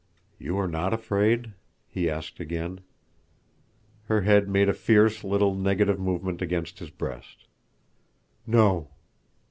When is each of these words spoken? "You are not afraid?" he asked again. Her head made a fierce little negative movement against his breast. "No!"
"You 0.39 0.57
are 0.57 0.67
not 0.67 0.95
afraid?" 0.95 1.53
he 1.87 2.09
asked 2.09 2.39
again. 2.39 2.79
Her 4.05 4.21
head 4.21 4.49
made 4.49 4.67
a 4.67 4.73
fierce 4.73 5.23
little 5.23 5.53
negative 5.53 5.99
movement 5.99 6.41
against 6.41 6.79
his 6.79 6.89
breast. 6.89 7.45
"No!" 8.47 8.89